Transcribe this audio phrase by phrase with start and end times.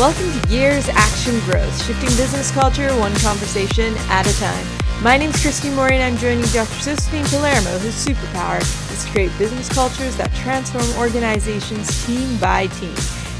[0.00, 4.66] Welcome to Years Action Growth, shifting business culture one conversation at a time.
[5.04, 6.72] My name is Christine Mori and I'm joining Dr.
[6.82, 12.94] Josephine Palermo, whose superpower is to create business cultures that transform organizations team by team.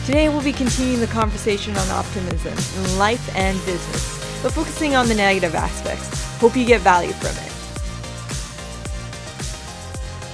[0.04, 5.08] Today we'll be continuing the conversation on optimism in life and business, but focusing on
[5.08, 6.26] the negative aspects.
[6.40, 7.52] Hope you get value from it.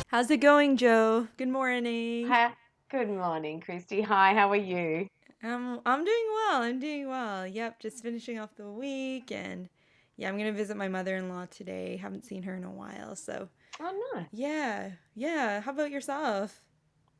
[0.09, 1.29] How's it going, Joe?
[1.37, 2.27] Good morning.
[2.27, 2.51] Hi.
[2.91, 4.01] Good morning, Christy.
[4.01, 5.09] Hi, how are you?
[5.47, 6.63] Um, I'm doing well.
[6.63, 7.47] I'm doing well.
[7.47, 9.69] Yep, just finishing off the week and
[10.17, 11.97] yeah, I'm gonna visit my mother-in-law today.
[11.97, 13.49] Haven't seen her in a while, so
[13.81, 14.27] Oh, no.
[14.31, 15.61] yeah, yeah.
[15.63, 16.65] How about yourself?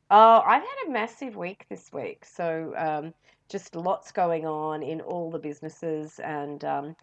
[0.09, 2.23] Oh, I've had a massive week this week.
[2.25, 3.13] So, um,
[3.49, 6.95] just lots going on in all the businesses, and um,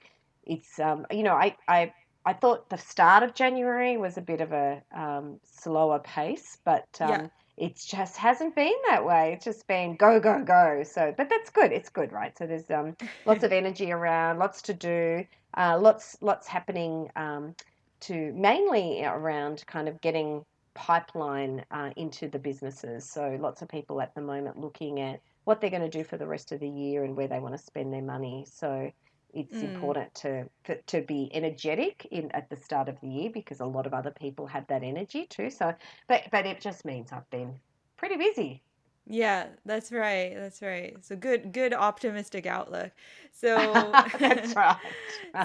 [0.45, 1.93] it's um, you know, I, I
[2.27, 6.87] I thought the start of January was a bit of a um, slower pace, but
[7.01, 9.33] Yeah, um, it just hasn't been that way.
[9.35, 10.83] It's just been go, go, go.
[10.85, 11.73] So, but that's good.
[11.73, 12.37] It's good, right?
[12.37, 15.25] So there's um, lots of energy around, lots to do,
[15.57, 17.55] uh, lots lots happening um,
[18.01, 20.45] to mainly around kind of getting
[20.75, 23.09] pipeline uh, into the businesses.
[23.09, 26.17] So lots of people at the moment looking at what they're going to do for
[26.17, 28.47] the rest of the year and where they want to spend their money.
[28.51, 28.91] So
[29.35, 33.31] it's mm, important to for, to be energetic in at the start of the year
[33.33, 35.51] because a lot of other people have that energy too.
[35.51, 35.75] So,
[36.09, 37.61] but but it just means I've been
[37.97, 38.63] pretty busy.
[39.07, 39.49] yeah.
[39.67, 40.35] That's right.
[40.35, 40.97] That's right.
[41.03, 42.93] So good, good optimistic outlook.
[43.33, 44.77] So, That's right.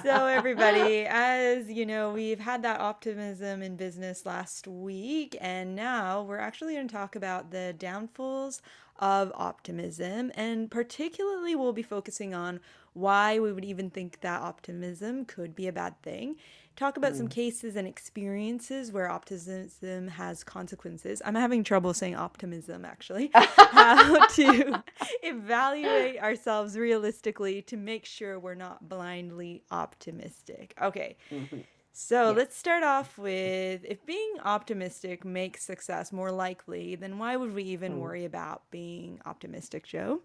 [0.03, 6.24] so everybody, as you know, we've had that optimism in business last week, and now
[6.24, 8.62] we're actually going to talk about the downfalls
[8.98, 12.59] of optimism, and particularly we'll be focusing on
[12.94, 16.36] why we would even think that optimism could be a bad thing.
[16.76, 17.31] Talk about some Mm.
[17.31, 21.22] cases and experiences where optimism has consequences.
[21.26, 23.31] I'm having trouble saying optimism actually.
[23.34, 24.84] How to
[25.24, 30.74] evaluate ourselves realistically to make sure we're not blindly optimistic.
[30.81, 31.66] Okay, Mhm.
[31.92, 32.31] so Yeah.
[32.31, 37.63] let's start off with if being optimistic makes success more likely, then why would we
[37.63, 38.00] even Mm.
[38.00, 40.22] worry about being optimistic, Joe?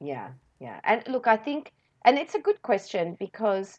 [0.00, 0.32] Yeah.
[0.60, 0.80] Yeah.
[0.84, 1.72] And look, I think,
[2.04, 3.78] and it's a good question because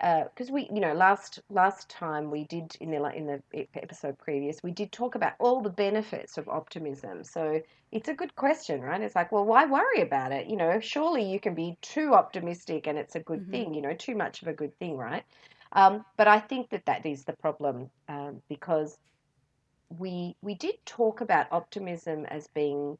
[0.00, 4.58] because we, you know, last last time we did in the in the episode previous,
[4.62, 7.24] we did talk about all the benefits of optimism.
[7.24, 7.60] So
[7.92, 9.00] it's a good question, right?
[9.00, 10.48] It's like, well, why worry about it?
[10.48, 13.50] You know, surely you can be too optimistic and it's a good Mm-hmm.
[13.50, 13.74] thing.
[13.74, 15.24] You know, too much of a good thing, right?
[15.72, 18.98] Um, but I think that that is the problem um, because
[19.90, 22.96] we we did talk about optimism as being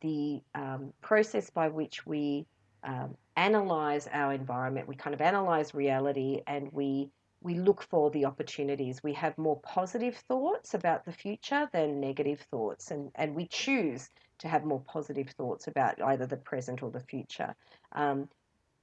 [0.00, 2.46] the um, process by which we
[2.84, 4.88] um, analyze our environment.
[4.88, 7.10] We kind of analyze reality, and we
[7.40, 9.02] we look for the opportunities.
[9.02, 14.08] We have more positive thoughts about the future than negative thoughts, and and we choose
[14.38, 17.54] to have more positive thoughts about either the present or the future.
[17.92, 18.28] Um,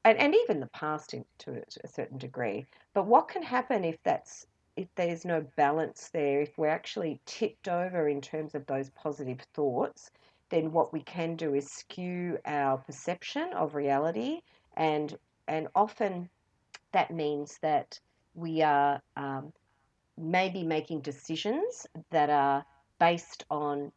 [0.05, 2.65] and, and even the past in, to a certain degree.
[2.93, 7.67] But what can happen if that's if there's no balance there, if we're actually tipped
[7.67, 10.09] over in terms of those positive thoughts,
[10.49, 14.41] then what we can do is skew our perception of reality,
[14.75, 15.17] and
[15.47, 16.29] and often
[16.91, 17.99] that means that
[18.35, 19.53] we are um,
[20.17, 22.65] maybe making decisions that are
[22.99, 23.91] based on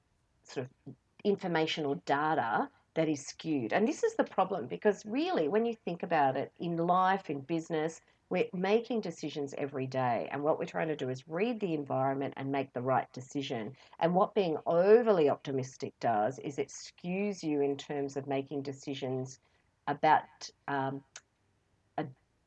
[0.45, 3.73] sort of information or data that is skewed.
[3.73, 7.41] And this is the problem because really, when you think about it in life, in
[7.41, 10.29] business, we're making decisions every day.
[10.33, 13.73] And what we're trying to do is read the environment and make the right decision.
[14.01, 19.39] And what being overly optimistic does is it skews you in terms of making decisions
[19.87, 20.23] about
[20.69, 21.03] um,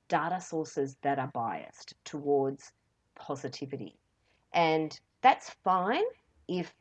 [0.07, 2.71] data sources that are biased towards
[3.15, 3.97] positivity.
[4.53, 6.03] And that's fine
[6.47, 6.73] if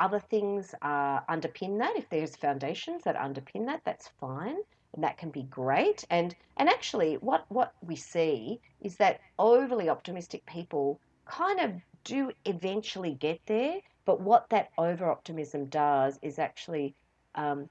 [0.00, 1.96] other things uh, underpin that.
[1.96, 4.56] If there's foundations that underpin that, that's fine,
[4.94, 6.04] and that can be great.
[6.10, 11.72] And and actually, what what we see is that overly optimistic people kind of
[12.02, 13.76] do eventually get there.
[14.06, 16.94] But what that over optimism does is actually
[17.34, 17.68] um,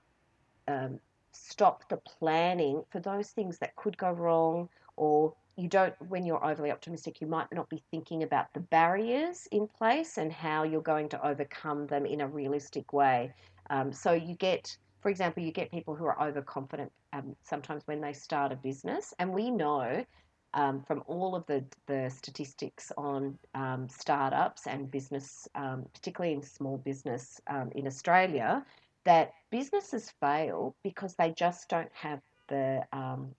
[0.67, 0.99] um,
[1.31, 6.43] stop the planning for those things that could go wrong or you don't when you're
[6.43, 10.81] overly optimistic you might not be thinking about the barriers in place and how you're
[10.81, 13.31] going to overcome them in a realistic way.
[13.69, 18.01] Um, so you get for example you get people who are overconfident um, sometimes when
[18.01, 20.05] they start a business and we know
[20.53, 26.41] um, from all of the, the statistics on um, startups and business, um, particularly in
[26.41, 28.65] small business um, in Australia,
[29.05, 33.29] that businesses fail because they just don't have the um,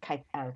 [0.00, 0.50] cap- uh,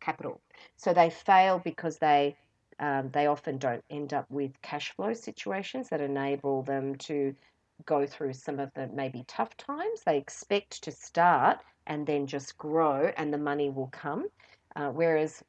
[0.00, 0.40] capital.
[0.76, 2.36] So they fail because they
[2.80, 7.34] um, they often don't end up with cash flow situations that enable them to
[7.86, 10.02] go through some of the maybe tough times.
[10.04, 14.28] They expect to start and then just grow and the money will come.
[14.76, 15.42] Uh, whereas,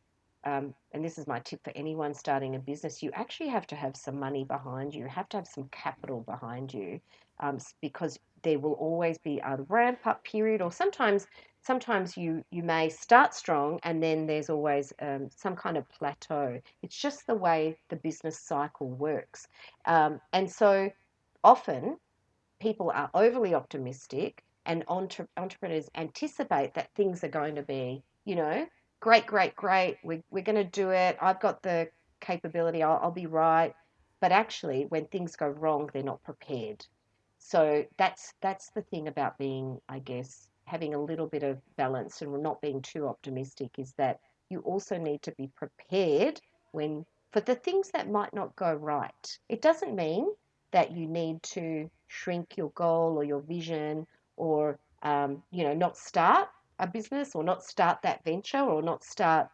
[0.44, 3.76] um, and this is my tip for anyone starting a business, you actually have to
[3.76, 7.00] have some money behind you, you have to have some capital behind you
[7.40, 11.28] um, because there will always be a ramp up period or sometimes
[11.62, 16.62] sometimes you you may start strong and then there's always um, some kind of plateau.
[16.82, 19.48] It's just the way the business cycle works.
[19.86, 20.92] Um, and so
[21.44, 21.98] often
[22.60, 28.36] people are overly optimistic and entre- entrepreneurs anticipate that things are going to be you
[28.36, 28.68] know
[29.02, 29.98] great great great.
[30.04, 31.18] We're, we're going to do it.
[31.22, 31.90] I've got the
[32.22, 32.84] capability.
[32.84, 33.74] I'll, I'll be right.
[34.22, 36.86] But actually when things go wrong they're not prepared.
[37.40, 42.22] So that's that's the thing about being i guess having a little bit of balance
[42.22, 44.20] and not being too optimistic is that
[44.50, 46.40] you also need to be prepared
[46.72, 50.28] when for the things that might not go right it doesn't mean
[50.72, 54.06] that you need to shrink your goal or your vision
[54.38, 56.48] or um, you know not start
[56.80, 59.50] a business or not start that venture or not start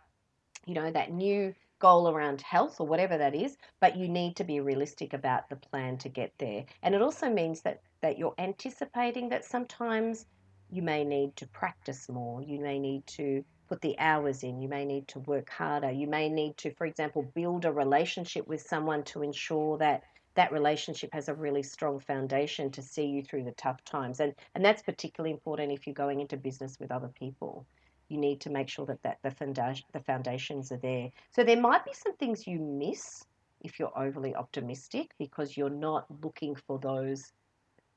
[0.66, 4.44] you know that new goal around health or whatever that is, but you need to
[4.44, 6.66] be realistic about the plan to get there.
[6.82, 10.26] And it also means that, that you're anticipating that sometimes
[10.72, 14.68] you may need to practice more, you may need to put the hours in, you
[14.68, 18.62] may need to work harder, you may need to, for example, build a relationship with
[18.62, 20.04] someone to ensure that
[20.36, 24.20] that relationship has a really strong foundation to see you through the tough times.
[24.20, 27.66] And, and that's particularly important if you're going into business with other people
[28.10, 31.10] you need to make sure that, that the, foundation, the foundations are there.
[31.32, 33.26] So there might be some things you miss
[33.62, 37.32] if you're overly optimistic because you're not looking for those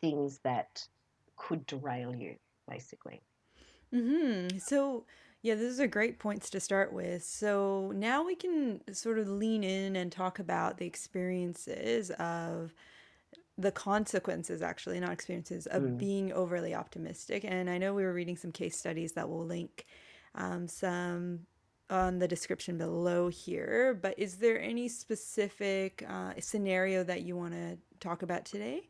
[0.00, 0.86] things that
[1.36, 2.36] could derail you,
[2.68, 3.22] basically.
[3.92, 4.48] Hmm.
[4.58, 5.04] So
[5.42, 7.22] yeah, those are great points to start with.
[7.22, 12.74] So now we can sort of lean in and talk about the experiences of
[13.58, 15.98] the consequences actually not experiences of mm.
[15.98, 19.84] being overly optimistic and i know we were reading some case studies that will link
[20.36, 21.40] um, some
[21.90, 27.52] on the description below here but is there any specific uh, scenario that you want
[27.52, 28.88] to talk about today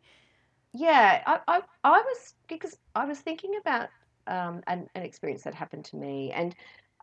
[0.75, 3.89] yeah I, I, I was because i was thinking about
[4.27, 6.55] um, an, an experience that happened to me and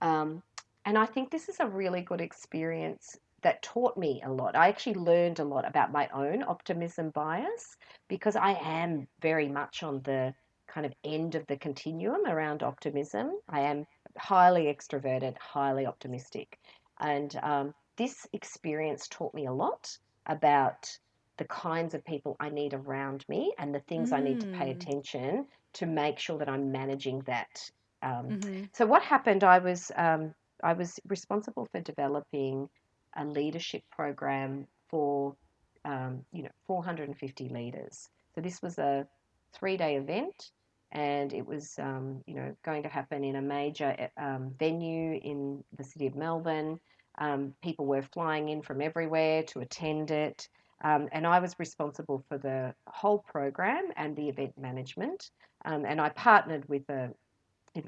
[0.01, 0.43] um,
[0.85, 4.55] and i think this is a really good experience that taught me a lot.
[4.55, 7.77] I actually learned a lot about my own optimism bias
[8.07, 10.33] because I am very much on the
[10.67, 13.33] kind of end of the continuum around optimism.
[13.47, 13.85] I am
[14.17, 16.57] highly extroverted, highly optimistic.
[16.99, 19.95] And um, this experience taught me a lot
[20.25, 20.97] about
[21.37, 24.17] the kinds of people I need around me and the things mm.
[24.17, 24.75] I need to pay mm.
[24.75, 27.69] attention to make sure that I'm managing that.
[28.01, 28.63] Um, mm-hmm.
[28.73, 29.43] So what happened?
[29.43, 30.33] I was um,
[30.63, 32.69] I was responsible for developing
[33.15, 35.35] a leadership program for
[35.83, 38.09] um, you know 450 leaders.
[38.33, 39.07] So this was a
[39.53, 40.51] three-day event,
[40.91, 45.63] and it was um, you know going to happen in a major um, venue in
[45.77, 46.79] the city of Melbourne.
[47.17, 50.47] Um, people were flying in from everywhere to attend it.
[50.85, 55.31] Um, and I was responsible for the whole program and the event management.
[55.65, 57.09] Um, and I partnered with a,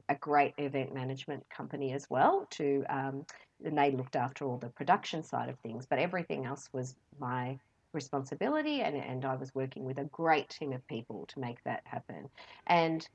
[0.10, 3.26] a great event management company as well to um,
[3.64, 7.58] and they looked after all the production side of things, but everything else was my
[7.94, 11.82] responsibility, and, and I was working with a great team of people to make that
[11.86, 12.30] happen.
[12.68, 13.08] And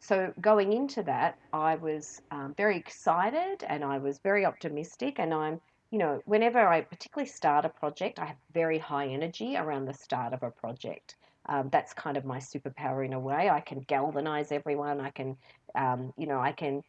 [0.00, 5.20] so going into that, I was um, very excited and I was very optimistic.
[5.20, 5.60] And I'm,
[5.92, 9.92] you know, whenever I particularly start a project, I have very high energy around the
[9.92, 11.16] start of a project.
[11.46, 13.50] Um, that's kind of my superpower in a way.
[13.50, 15.02] I can galvanize everyone.
[15.02, 15.36] I can,
[15.74, 16.82] um, you know, I can,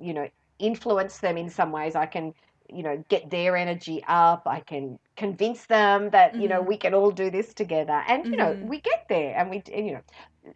[0.00, 0.26] you know,
[0.58, 1.94] influence them in some ways.
[1.94, 2.32] I can,
[2.70, 4.44] you know, get their energy up.
[4.46, 6.40] I can convince them that, mm-hmm.
[6.40, 6.68] you know, mm-hmm.
[6.68, 8.02] we can all do this together.
[8.08, 8.66] And, you know, mm-hmm.
[8.66, 10.02] we get there and we, you know,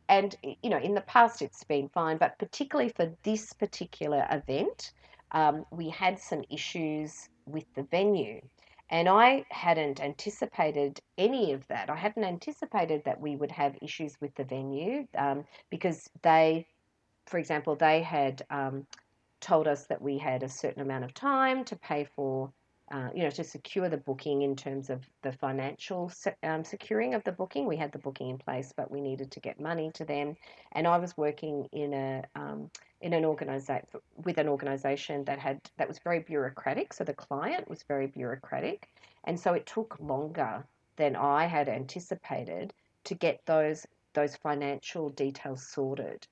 [0.08, 4.92] and, you know, in the past it's been fine, but particularly for this particular event,
[5.32, 8.40] um, we had some issues with the venue.
[8.90, 11.88] And I hadn't anticipated any of that.
[11.88, 16.66] I hadn't anticipated that we would have issues with the venue um, because they,
[17.26, 18.86] for example, they had um,
[19.40, 22.52] told us that we had a certain amount of time to pay for,
[22.92, 27.24] uh, you know, to secure the booking in terms of the financial um, securing of
[27.24, 27.66] the booking.
[27.66, 30.36] We had the booking in place, but we needed to get money to them.
[30.72, 32.70] And I was working in a um,
[33.00, 33.86] in an organization
[34.24, 36.92] with an organization that had that was very bureaucratic.
[36.92, 38.90] So the client was very bureaucratic,
[39.24, 40.62] and so it took longer
[40.96, 46.26] than I had anticipated to get those those financial details sorted.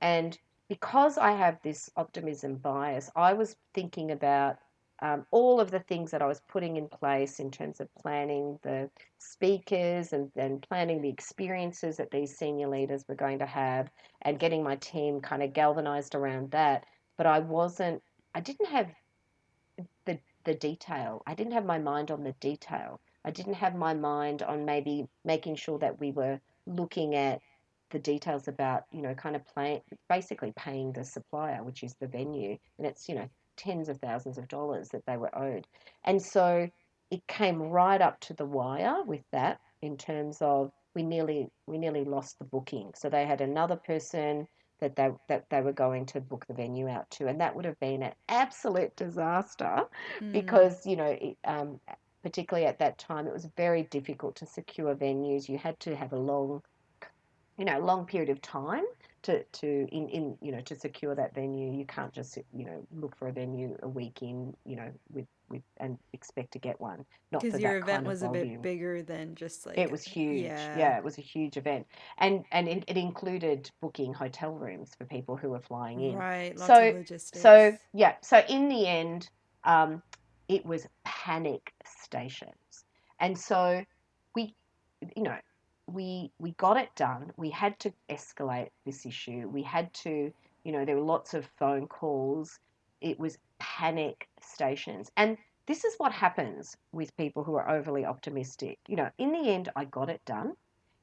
[0.00, 4.56] And because I have this optimism bias, I was thinking about
[5.00, 8.58] um, all of the things that I was putting in place in terms of planning
[8.62, 8.88] the
[9.18, 13.90] speakers and then planning the experiences that these senior leaders were going to have
[14.22, 16.84] and getting my team kind of galvanized around that.
[17.18, 18.02] But I wasn't,
[18.34, 18.90] I didn't have
[20.06, 21.22] the, the detail.
[21.26, 23.00] I didn't have my mind on the detail.
[23.24, 27.40] I didn't have my mind on maybe making sure that we were looking at
[27.90, 32.06] the details about, you know, kind of playing, basically paying the supplier, which is the
[32.06, 32.56] venue.
[32.78, 35.66] And it's, you know, tens of thousands of dollars that they were owed.
[36.04, 36.70] And so
[37.10, 41.78] it came right up to the wire with that in terms of we nearly we
[41.78, 42.92] nearly lost the booking.
[42.94, 44.48] So they had another person
[44.80, 47.64] that they that they were going to book the venue out to, and that would
[47.64, 49.82] have been an absolute disaster
[50.20, 50.32] mm.
[50.32, 51.80] because you know it, um,
[52.22, 55.48] particularly at that time it was very difficult to secure venues.
[55.48, 56.62] You had to have a long
[57.58, 58.84] you know long period of time
[59.26, 62.86] to, to in, in you know to secure that venue you can't just you know
[62.92, 66.80] look for a venue a week in you know with with and expect to get
[66.80, 67.04] one.
[67.32, 70.42] Not because your event was a bit bigger than just like it was huge.
[70.42, 71.86] yeah, yeah it was a huge event.
[72.18, 76.16] And and it, it, included booking hotel rooms for people who were flying in.
[76.16, 79.28] Right so so yeah so in the end
[79.64, 80.02] um,
[80.48, 82.84] it was panic stations.
[83.20, 83.84] And so
[84.34, 84.54] we
[85.16, 85.36] you know
[85.86, 87.32] we we got it done.
[87.36, 89.48] We had to escalate this issue.
[89.48, 90.32] We had to,
[90.64, 92.58] you know, there were lots of phone calls.
[93.00, 95.10] It was panic stations.
[95.16, 98.78] And this is what happens with people who are overly optimistic.
[98.88, 100.54] You know, in the end, I got it done.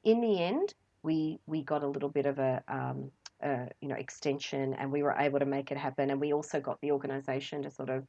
[0.04, 3.10] In the end, we we got a little bit of a, um,
[3.42, 6.10] a you know extension, and we were able to make it happen.
[6.10, 8.06] And we also got the organisation to sort of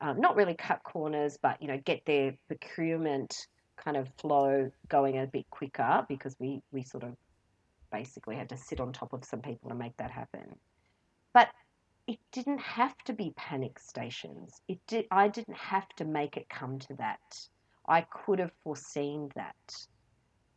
[0.00, 5.18] um, not really cut corners, but you know get their procurement kind of flow going
[5.18, 7.16] a bit quicker because we, we sort of
[7.92, 10.56] basically had to sit on top of some people to make that happen.
[11.32, 11.48] But
[12.06, 14.60] it didn't have to be panic stations.
[14.68, 17.48] It did I didn't have to make it come to that.
[17.88, 19.86] I could have foreseen that.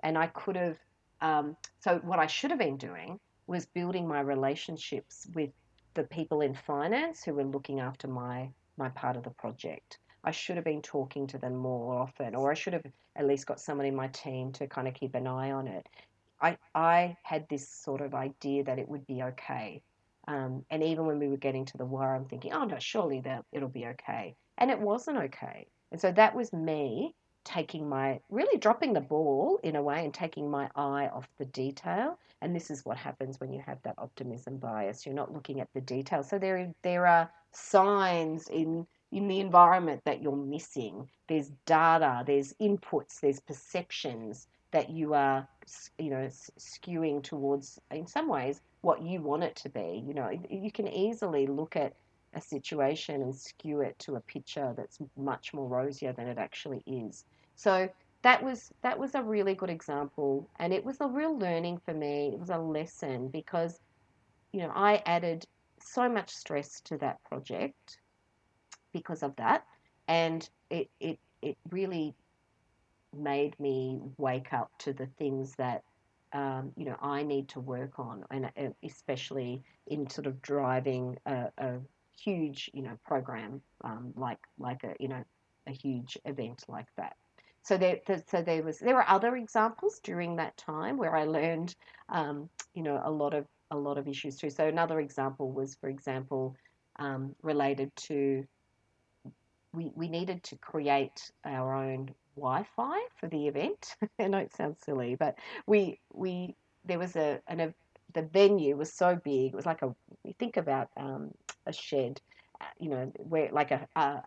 [0.01, 0.77] And I could have
[1.21, 5.49] um, so what I should have been doing was building my relationships with
[5.95, 9.97] the people in finance who were looking after my my part of the project.
[10.23, 12.85] I should have been talking to them more often, or I should have
[13.15, 15.87] at least got someone in my team to kind of keep an eye on it.
[16.41, 19.81] I, I had this sort of idea that it would be okay.
[20.27, 23.19] Um, and even when we were getting to the wire, I'm thinking, oh no, surely
[23.21, 24.35] that it'll be okay.
[24.57, 25.67] And it wasn't okay.
[25.91, 30.13] And so that was me taking my really dropping the ball in a way and
[30.13, 32.19] taking my eye off the detail.
[32.41, 35.05] And this is what happens when you have that optimism bias.
[35.05, 36.23] You're not looking at the detail.
[36.23, 41.09] So there there are signs in in the environment that you're missing.
[41.27, 45.47] There's data, there's inputs, there's perceptions that you are,
[45.97, 50.03] you know, skewing towards, in some ways, what you want it to be.
[50.05, 51.93] You know, you can easily look at
[52.33, 56.83] a situation and skew it to a picture that's much more rosier than it actually
[56.85, 57.25] is.
[57.55, 57.89] So
[58.21, 61.93] that was that was a really good example, and it was a real learning for
[61.93, 62.31] me.
[62.33, 63.79] It was a lesson because,
[64.51, 65.45] you know, I added
[65.81, 67.97] so much stress to that project
[68.93, 69.65] because of that.
[70.07, 72.15] And it, it, it really
[73.15, 75.83] made me wake up to the things that
[76.33, 81.17] um, you know I need to work on, and uh, especially in sort of driving
[81.25, 81.77] a, a
[82.15, 85.23] huge you know program um, like like a you know
[85.65, 87.15] a huge event like that.
[87.63, 91.75] So there, so there was there were other examples during that time where I learned
[92.09, 94.49] um, you know a lot of a lot of issues too.
[94.49, 96.55] So another example was, for example,
[96.97, 98.43] um, related to
[99.73, 103.95] we, we needed to create our own Wi-Fi for the event.
[104.19, 105.35] I know it sounds silly, but
[105.67, 107.73] we we there was a an a,
[108.13, 109.51] the venue was so big.
[109.53, 111.31] It was like a you think about um,
[111.65, 112.21] a shed,
[112.61, 114.21] uh, you know, where like a uh,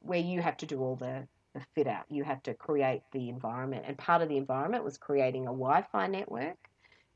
[0.00, 2.04] where you have to do all the the fit out.
[2.08, 6.08] You have to create the environment, and part of the environment was creating a Wi-Fi
[6.08, 6.58] network,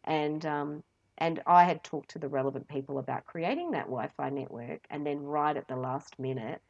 [0.04, 0.82] and um,
[1.18, 5.20] and I had talked to the relevant people about creating that Wi-Fi network, and then
[5.20, 6.62] right at the last minute,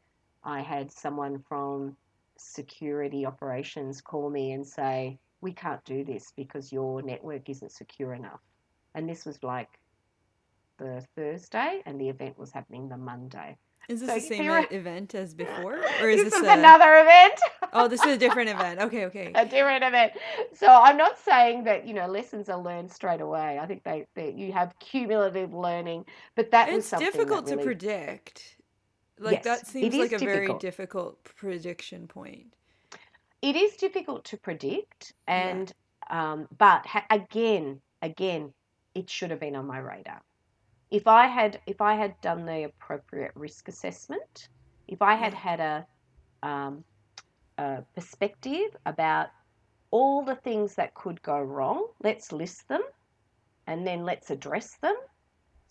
[0.49, 1.95] I had someone from
[2.39, 8.15] security operations call me and say, We can't do this because your network isn't secure
[8.15, 8.41] enough.
[8.95, 9.69] And this was like
[10.79, 13.59] the Thursday, and the event was happening the Monday.
[13.91, 16.53] Is this so the same event as before, or is this, this is a...
[16.53, 17.35] another event?
[17.75, 18.81] oh, this is a different event.
[18.81, 20.13] Okay, okay, a different event.
[20.55, 23.59] So I'm not saying that you know lessons are learned straight away.
[23.59, 27.59] I think they, they you have cumulative learning, but that it's difficult really...
[27.59, 28.58] to predict.
[29.21, 30.47] Like yes, that seems like a difficult.
[30.47, 32.53] very difficult prediction point.
[33.43, 35.73] It is difficult to predict, and
[36.11, 36.33] yeah.
[36.33, 38.53] um, but ha- again, again,
[38.95, 40.21] it should have been on my radar.
[40.91, 44.49] If I had, if I had done the appropriate risk assessment,
[44.89, 45.87] if I had had a
[46.43, 46.85] um,
[47.59, 49.31] uh, perspective about
[49.91, 51.87] all the things that could go wrong.
[52.03, 52.83] Let's list them
[53.67, 54.95] and then let's address them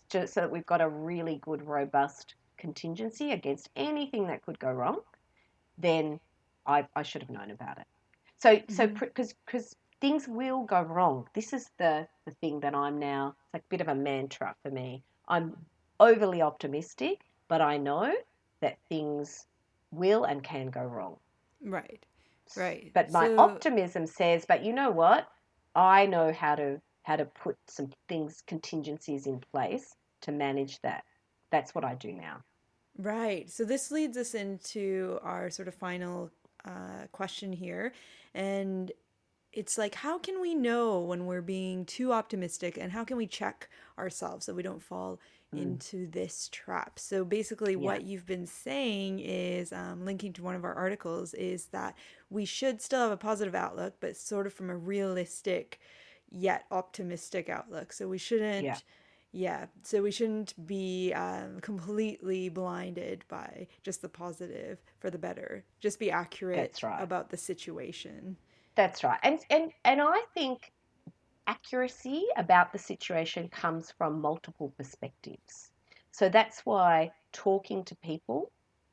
[0.08, 4.70] just so that we've got a really good, robust contingency against anything that could go
[4.70, 5.00] wrong.
[5.78, 6.20] Then
[6.66, 7.86] I, I should have known about it.
[8.38, 8.72] So, mm-hmm.
[8.72, 11.26] so because because things will go wrong.
[11.34, 13.34] This is the the thing that I'm now.
[13.46, 15.02] It's like a bit of a mantra for me.
[15.28, 15.56] I'm
[16.00, 18.12] overly optimistic, but I know
[18.60, 19.46] that things
[19.90, 21.16] will and can go wrong.
[21.62, 22.04] Right.
[22.56, 22.90] Right.
[22.94, 23.38] But my so...
[23.38, 25.28] optimism says, but you know what?
[25.74, 31.04] I know how to how to put some things contingencies in place to manage that.
[31.50, 32.42] That's what I do now.
[32.98, 33.48] Right.
[33.48, 36.30] So this leads us into our sort of final
[36.64, 37.92] uh, question here.
[38.34, 38.90] And
[39.52, 43.26] it's like, how can we know when we're being too optimistic and how can we
[43.26, 45.20] check ourselves so we don't fall
[45.54, 45.62] mm.
[45.62, 46.98] into this trap?
[46.98, 47.78] So basically, yeah.
[47.78, 51.96] what you've been saying is um, linking to one of our articles is that
[52.30, 55.78] we should still have a positive outlook, but sort of from a realistic
[56.30, 57.92] yet optimistic outlook.
[57.92, 58.64] So we shouldn't.
[58.64, 58.78] Yeah
[59.32, 65.64] yeah, so we shouldn't be um, completely blinded by just the positive for the better.
[65.80, 67.02] Just be accurate right.
[67.02, 68.36] about the situation.
[68.74, 69.18] That's right.
[69.22, 70.72] And and and I think
[71.46, 75.70] accuracy about the situation comes from multiple perspectives.
[76.10, 78.50] So that's why talking to people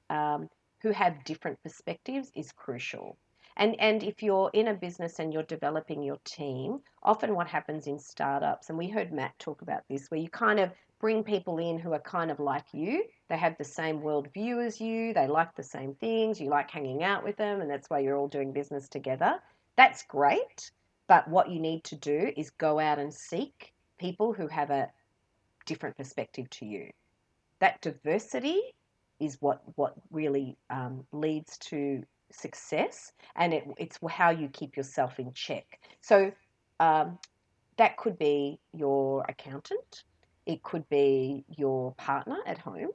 [0.10, 0.50] um,
[0.82, 3.18] who have different perspectives is crucial.
[3.58, 7.88] And and if you're in a business and you're developing your team, often what happens
[7.88, 11.58] in startups, and we heard Matt talk about this, where you kind of bring people
[11.60, 13.06] in who are kind of like you.
[13.30, 15.14] They have the same worldview as you.
[15.14, 16.42] They like the same things.
[16.42, 19.40] You like hanging out with them, and that's why you're all doing business together.
[19.78, 20.72] That's great.
[21.08, 24.92] But what you need to do is go out and seek people who have a
[25.66, 26.90] different perspective to you.
[27.60, 28.62] That diversity
[29.20, 32.04] is what what really um, leads to
[32.40, 35.80] success and it, it's how you keep yourself in check.
[36.02, 36.32] So
[36.80, 37.18] um,
[37.78, 40.04] that could be your accountant,
[40.46, 42.90] it could be your partner at home,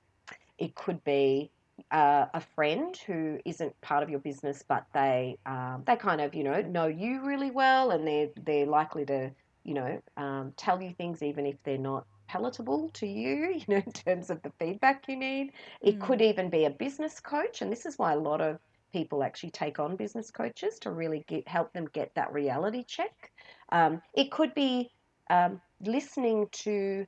[0.58, 1.50] it could be
[1.90, 6.34] uh, a friend who isn't part of your business, but they um, they kind of
[6.34, 9.30] you know know you really well, and they're they're likely to
[9.64, 13.82] you know um, tell you things even if they're not palatable to you, you know,
[13.84, 15.52] in terms of the feedback you need.
[15.80, 16.06] It mm.
[16.06, 18.58] could even be a business coach, and this is why a lot of
[18.92, 23.30] people actually take on business coaches to really get, help them get that reality check.
[23.70, 24.90] Um, it could be
[25.30, 27.06] um, listening to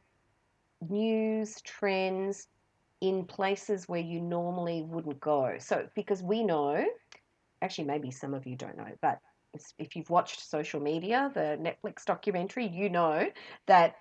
[0.89, 2.49] news trends
[3.01, 5.57] in places where you normally wouldn't go.
[5.59, 6.85] So, because we know,
[7.61, 9.19] actually, maybe some of you don't know, but
[9.79, 13.29] if you've watched social media, the Netflix documentary, you know
[13.67, 13.97] that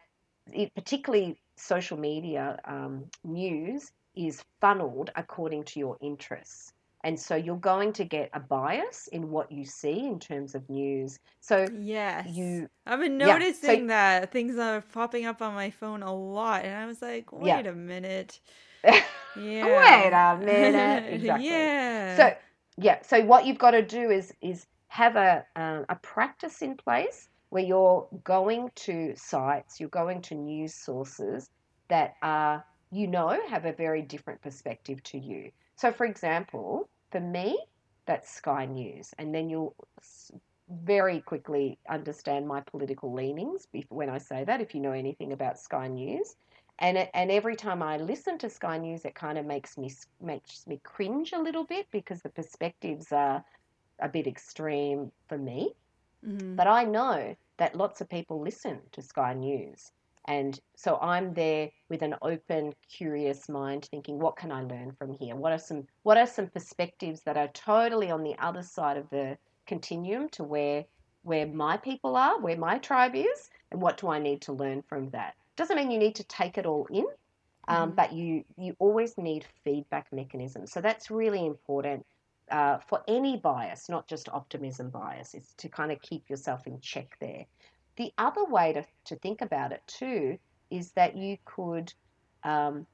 [0.54, 6.74] it, particularly social media um, news is funneled according to your interests.
[7.03, 10.69] And so you're going to get a bias in what you see in terms of
[10.69, 11.19] news.
[11.39, 12.69] So yes, you.
[12.85, 16.63] I've been noticing yeah, so, that things are popping up on my phone a lot,
[16.63, 17.71] and I was like, wait yeah.
[17.71, 18.39] a minute.
[18.83, 19.01] yeah.
[19.35, 21.13] wait a minute.
[21.13, 21.47] Exactly.
[21.47, 22.17] yeah.
[22.17, 22.35] So
[22.77, 23.01] yeah.
[23.01, 27.29] So what you've got to do is is have a um, a practice in place
[27.49, 31.49] where you're going to sites, you're going to news sources
[31.89, 35.51] that are you know have a very different perspective to you.
[35.75, 37.60] So, for example, for me,
[38.06, 39.13] that's Sky News.
[39.17, 39.76] And then you'll
[40.69, 45.60] very quickly understand my political leanings when I say that, if you know anything about
[45.60, 46.36] Sky News.
[46.80, 49.91] And, it, and every time I listen to Sky News, it kind of makes me
[50.19, 53.43] makes me cringe a little bit because the perspectives are
[54.00, 55.74] a bit extreme for me.
[56.26, 56.56] Mm-hmm.
[56.56, 59.91] But I know that lots of people listen to Sky News.
[60.25, 65.13] And so I'm there with an open, curious mind thinking, what can I learn from
[65.13, 65.36] here?
[65.36, 69.10] What are some what are some perspectives that are totally on the other side of
[69.10, 70.86] the continuum to where
[71.23, 74.81] where my people are, where my tribe is, and what do I need to learn
[74.81, 75.36] from that?
[75.55, 77.05] Doesn't mean you need to take it all in,
[77.67, 77.95] um, mm-hmm.
[77.95, 80.71] but you you always need feedback mechanisms.
[80.71, 82.05] So that's really important
[82.51, 85.34] uh, for any bias, not just optimism bias.
[85.34, 87.45] Is to kind of keep yourself in check there.
[88.01, 90.39] The other way to, to think about it too
[90.71, 91.93] is that you could,
[92.43, 92.87] um,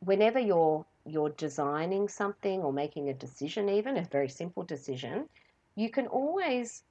[0.00, 5.28] whenever you're you're designing something or making a decision, even a very simple decision,
[5.76, 6.82] you can always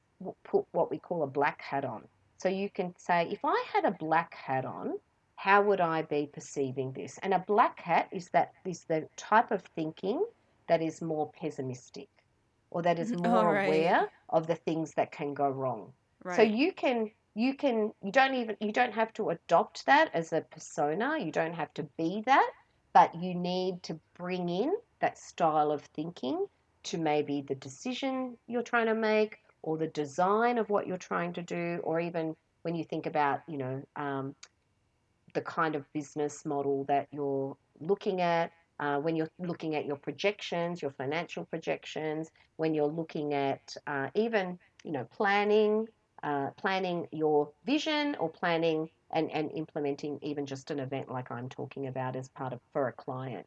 [0.45, 2.07] put what we call a black hat on.
[2.37, 4.93] So you can say, if I had a black hat on,
[5.35, 7.19] how would I be perceiving this?
[7.21, 10.25] And a black hat is that is the type of thinking
[10.67, 12.07] that is more pessimistic
[12.71, 13.65] or that is more right.
[13.65, 15.91] aware of the things that can go wrong.
[16.23, 16.37] Right.
[16.37, 20.33] So you can you can you don't even you don't have to adopt that as
[20.33, 21.17] a persona.
[21.19, 22.51] You don't have to be that
[22.97, 26.47] but you need to bring in that style of thinking
[26.81, 31.31] to maybe the decision you're trying to make or the design of what you're trying
[31.31, 34.33] to do, or even when you think about, you know, um,
[35.35, 39.97] the kind of business model that you're looking at, uh, when you're looking at your
[39.97, 45.87] projections, your financial projections, when you're looking at uh, even, you know, planning,
[46.27, 51.47] uh, planning your vision or planning and, and implementing even just an event like I'm
[51.47, 53.45] talking about as part of for a client.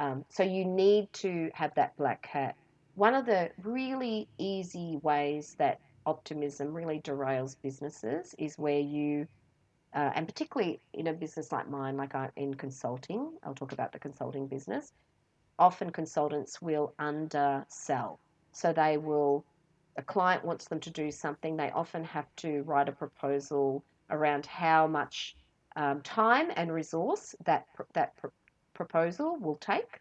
[0.00, 2.56] Um, so you need to have that black hat.
[2.94, 9.26] One of the really easy ways that optimism really derails businesses is where you,
[9.94, 13.92] uh, and particularly in a business like mine, like I, in consulting, I'll talk about
[13.92, 14.92] the consulting business.
[15.58, 18.18] Often consultants will undersell.
[18.52, 19.44] So they will,
[19.96, 24.46] a client wants them to do something, they often have to write a proposal around
[24.46, 25.36] how much
[25.76, 28.28] um, time and resource that, that pr-
[28.74, 30.00] proposal will take.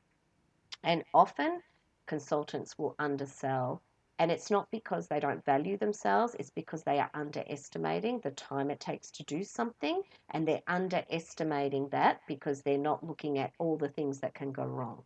[0.84, 1.62] And often
[2.06, 3.82] consultants will undersell.
[4.20, 8.70] And it's not because they don't value themselves, it's because they are underestimating the time
[8.70, 10.02] it takes to do something.
[10.30, 14.66] And they're underestimating that because they're not looking at all the things that can go
[14.66, 15.04] wrong.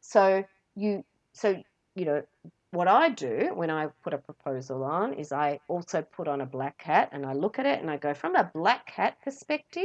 [0.00, 1.62] So, you, so,
[1.94, 2.22] you know,
[2.72, 6.46] what I do when I put a proposal on is I also put on a
[6.46, 9.84] black hat and I look at it and I go, from a black hat perspective,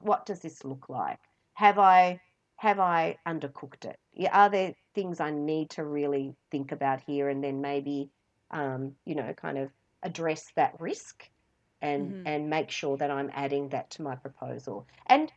[0.00, 1.20] what does this look like?
[1.54, 2.20] Have I
[2.56, 3.98] have I undercooked it?
[4.32, 8.10] Are there things I need to really think about here and then maybe,
[8.50, 9.70] um, you know, kind of
[10.02, 11.28] address that risk
[11.82, 12.26] and, mm-hmm.
[12.26, 14.86] and make sure that I'm adding that to my proposal?
[15.06, 15.32] And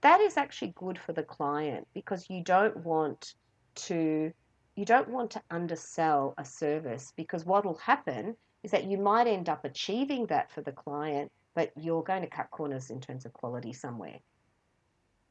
[0.00, 3.34] that is actually good for the client because you don't want
[3.74, 4.32] to
[4.76, 9.26] you don't want to undersell a service because what will happen is that you might
[9.26, 13.26] end up achieving that for the client but you're going to cut corners in terms
[13.26, 14.20] of quality somewhere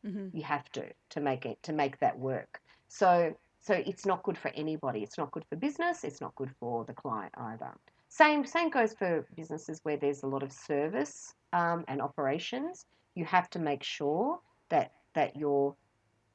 [0.05, 0.37] Mm-hmm.
[0.37, 2.61] You have to to make it to make that work.
[2.87, 5.03] So so it's not good for anybody.
[5.03, 6.03] It's not good for business.
[6.03, 7.71] It's not good for the client either.
[8.07, 12.85] Same same goes for businesses where there's a lot of service um, and operations.
[13.15, 15.75] You have to make sure that that your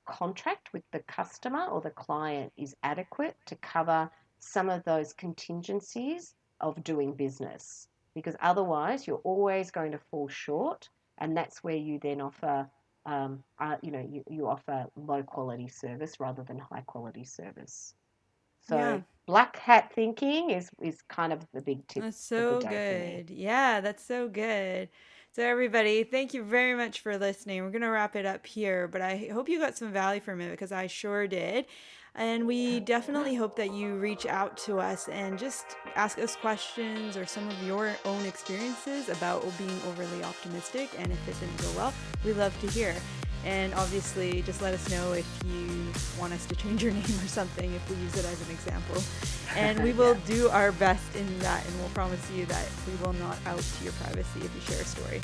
[0.06, 6.34] contract with the customer or the client is adequate to cover some of those contingencies
[6.60, 10.88] of doing business because otherwise you're always going to fall short
[11.18, 12.68] and that's where you then offer
[13.06, 17.94] um, uh, you know, you, you offer low quality service rather than high quality service.
[18.66, 19.00] So yeah.
[19.26, 22.02] black hat thinking is is kind of the big tip.
[22.02, 23.28] That's so good.
[23.30, 24.88] Yeah, that's so good.
[25.34, 27.64] So everybody, thank you very much for listening.
[27.64, 30.52] We're gonna wrap it up here, but I hope you got some value from it
[30.52, 31.66] because I sure did.
[32.14, 37.16] And we definitely hope that you reach out to us and just ask us questions
[37.16, 40.90] or some of your own experiences about being overly optimistic.
[40.98, 41.94] And if it didn't go well,
[42.24, 42.94] we love to hear.
[43.44, 47.28] And obviously, just let us know if you want us to change your name or
[47.28, 49.02] something if we use it as an example.
[49.56, 50.26] And we will yeah.
[50.26, 53.84] do our best in that, and we'll promise you that we will not out to
[53.84, 55.20] your privacy if you share a story.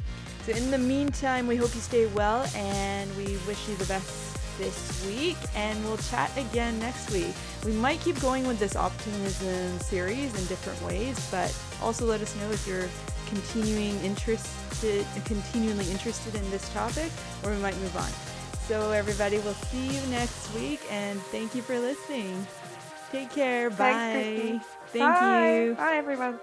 [0.46, 4.36] So, in the meantime, we hope you stay well, and we wish you the best
[4.60, 7.34] this week, and we'll chat again next week.
[7.64, 12.36] We might keep going with this optimism series in different ways, but also let us
[12.36, 12.88] know if you're
[13.30, 17.10] continuing interested, continually interested in this topic,
[17.42, 18.10] or we might move on.
[18.68, 22.46] So, everybody, we'll see you next week, and thank you for listening.
[23.10, 23.70] Take care.
[23.70, 24.60] Bye.
[24.92, 25.62] Thank Bye.
[25.64, 25.74] you.
[25.74, 26.38] Bye, everyone.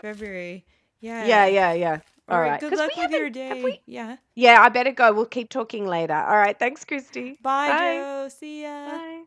[0.00, 0.64] February.
[1.00, 1.26] Yeah.
[1.26, 1.98] Yeah, yeah, yeah.
[2.28, 2.50] All, All right.
[2.52, 2.60] right.
[2.60, 3.62] Good luck with your day.
[3.62, 3.80] We...
[3.86, 4.16] Yeah.
[4.34, 5.12] Yeah, I better go.
[5.12, 6.14] We'll keep talking later.
[6.14, 6.58] All right.
[6.58, 7.38] Thanks, Christy.
[7.42, 7.96] Bye, Bye.
[7.98, 8.28] Joe.
[8.30, 8.86] See ya.
[8.86, 9.24] Bye.